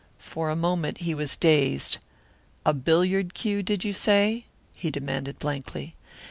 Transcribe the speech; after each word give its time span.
For 0.17 0.49
a 0.49 0.55
moment 0.55 1.01
he 1.01 1.13
was 1.13 1.37
dazed. 1.37 1.99
"A 2.65 2.73
billiard 2.73 3.35
cue, 3.35 3.61
did 3.61 3.83
you 3.83 3.93
say?" 3.93 4.45
he 4.73 4.89
demanded 4.89 5.37
blankly. 5.37 5.93